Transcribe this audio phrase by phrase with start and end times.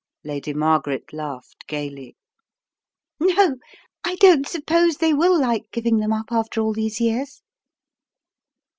[0.23, 2.15] Lady Margaret laughed gaily.
[3.19, 3.57] "No,
[4.03, 7.43] I don't suppose they will like giving them up after all these years."